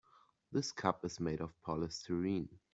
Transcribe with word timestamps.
This 0.51 0.71
cup 0.71 1.05
is 1.05 1.19
made 1.19 1.41
of 1.41 1.53
polystyrene. 1.61 2.49